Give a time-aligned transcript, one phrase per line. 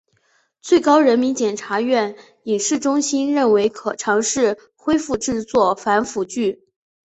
[0.63, 6.63] 最高人民检察院影视中心认为可尝试恢复制作反腐剧。